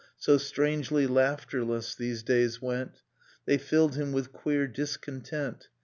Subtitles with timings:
[0.17, 3.03] So strangely laughterless these days went.
[3.45, 5.67] They filled him with queer discontent.